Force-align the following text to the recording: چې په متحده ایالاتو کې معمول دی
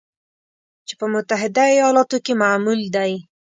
چې 0.87 0.93
په 0.99 1.05
متحده 1.13 1.63
ایالاتو 1.75 2.17
کې 2.25 2.33
معمول 2.41 2.81
دی 2.95 3.13